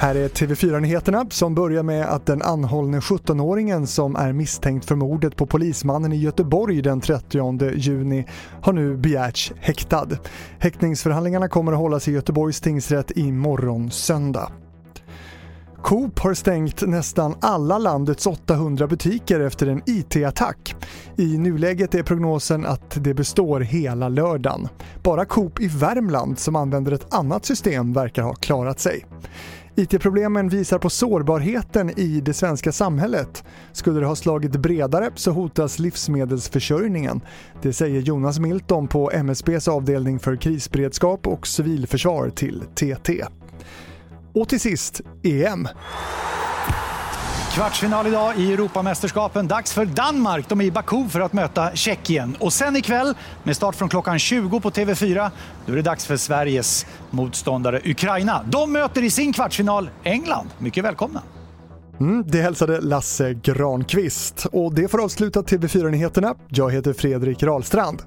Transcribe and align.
Här 0.00 0.14
är 0.14 0.28
TV4-nyheterna 0.28 1.26
som 1.30 1.54
börjar 1.54 1.82
med 1.82 2.06
att 2.06 2.26
den 2.26 2.42
anhållne 2.42 2.98
17-åringen 2.98 3.86
som 3.86 4.16
är 4.16 4.32
misstänkt 4.32 4.84
för 4.84 4.94
mordet 4.94 5.36
på 5.36 5.46
polismannen 5.46 6.12
i 6.12 6.16
Göteborg 6.16 6.82
den 6.82 7.00
30 7.00 7.74
juni 7.74 8.26
har 8.62 8.72
nu 8.72 8.96
begärts 8.96 9.52
häktad. 9.60 10.08
Häktningsförhandlingarna 10.58 11.48
kommer 11.48 11.72
att 11.72 11.78
hållas 11.78 12.08
i 12.08 12.12
Göteborgs 12.12 12.60
tingsrätt 12.60 13.10
imorgon 13.16 13.90
söndag. 13.90 14.52
Coop 15.82 16.18
har 16.18 16.34
stängt 16.34 16.86
nästan 16.86 17.34
alla 17.40 17.78
landets 17.78 18.26
800 18.26 18.86
butiker 18.86 19.40
efter 19.40 19.66
en 19.66 19.82
IT-attack. 19.86 20.76
I 21.16 21.38
nuläget 21.38 21.94
är 21.94 22.02
prognosen 22.02 22.66
att 22.66 23.04
det 23.04 23.14
består 23.14 23.60
hela 23.60 24.08
lördagen. 24.08 24.68
Bara 25.02 25.24
Coop 25.24 25.60
i 25.60 25.68
Värmland 25.68 26.38
som 26.38 26.56
använder 26.56 26.92
ett 26.92 27.14
annat 27.14 27.44
system 27.44 27.92
verkar 27.92 28.22
ha 28.22 28.34
klarat 28.34 28.80
sig. 28.80 29.06
IT-problemen 29.74 30.48
visar 30.48 30.78
på 30.78 30.90
sårbarheten 30.90 31.98
i 31.98 32.20
det 32.20 32.34
svenska 32.34 32.72
samhället. 32.72 33.44
Skulle 33.72 34.00
det 34.00 34.06
ha 34.06 34.16
slagit 34.16 34.52
bredare 34.52 35.10
så 35.14 35.30
hotas 35.30 35.78
livsmedelsförsörjningen. 35.78 37.20
Det 37.62 37.72
säger 37.72 38.00
Jonas 38.00 38.38
Milton 38.38 38.88
på 38.88 39.10
MSBs 39.10 39.68
avdelning 39.68 40.18
för 40.18 40.36
krisberedskap 40.36 41.26
och 41.26 41.46
civilförsvar 41.46 42.30
till 42.30 42.62
TT. 42.74 43.24
Och 44.40 44.48
till 44.48 44.60
sist, 44.60 45.00
EM. 45.22 45.68
Kvartsfinal 47.54 48.06
idag 48.06 48.38
i 48.38 48.52
Europamästerskapen. 48.52 49.48
Dags 49.48 49.72
för 49.72 49.84
Danmark. 49.84 50.48
De 50.48 50.60
är 50.60 50.64
i 50.64 50.70
Baku 50.70 51.08
för 51.08 51.20
att 51.20 51.32
möta 51.32 51.76
Tjeckien. 51.76 52.36
Och 52.40 52.52
sen 52.52 52.76
ikväll, 52.76 53.14
med 53.42 53.56
start 53.56 53.74
från 53.74 53.88
klockan 53.88 54.18
20 54.18 54.60
på 54.60 54.70
TV4, 54.70 55.30
då 55.66 55.72
är 55.72 55.76
det 55.76 55.82
dags 55.82 56.06
för 56.06 56.16
Sveriges 56.16 56.86
motståndare 57.10 57.80
Ukraina. 57.84 58.44
De 58.50 58.72
möter 58.72 59.04
i 59.04 59.10
sin 59.10 59.32
kvartsfinal 59.32 59.90
England. 60.02 60.48
Mycket 60.58 60.84
välkomna! 60.84 61.22
Mm, 62.00 62.24
det 62.26 62.42
hälsade 62.42 62.80
Lasse 62.80 63.34
Granqvist. 63.34 64.46
Och 64.52 64.74
det 64.74 64.88
får 64.88 65.04
avsluta 65.04 65.42
TV4-nyheterna. 65.42 66.34
Jag 66.48 66.72
heter 66.72 66.92
Fredrik 66.92 67.42
Rahlstrand. 67.42 68.02